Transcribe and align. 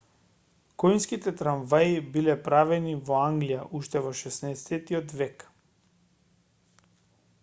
коњските 0.83 1.33
трамваи 1.41 1.99
биле 2.15 2.35
правени 2.47 2.95
во 3.09 3.19
англија 3.25 3.67
уште 3.81 4.01
во 4.07 4.15
16-тиот 4.23 5.13
век 5.21 5.45